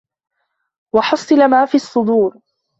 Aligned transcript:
وَحُصِّلَ 0.95 1.49
ما 1.49 1.65
فِي 1.65 1.75
الصُّدورِ 1.75 2.39